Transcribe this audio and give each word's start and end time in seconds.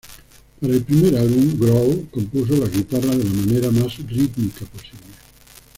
Para 0.59 0.73
el 0.73 0.81
primer 0.83 1.15
álbum, 1.15 1.59
Grohl 1.59 2.07
compuso 2.09 2.57
las 2.57 2.71
guitarras 2.71 3.19
de 3.19 3.23
la 3.23 3.29
manera 3.29 3.69
más 3.69 3.97
rítmica 4.07 4.65
posible. 4.65 5.05